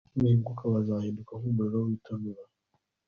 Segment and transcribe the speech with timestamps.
[0.15, 2.43] nuhinguka, bazahinduka nk'umuriro w'itanura